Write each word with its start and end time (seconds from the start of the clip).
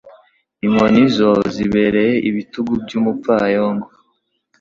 inkoni 0.65 1.03
zo 1.17 1.31
zibereye 1.55 2.13
ibitugu 2.29 2.71
by’umupfayongo 2.83 3.87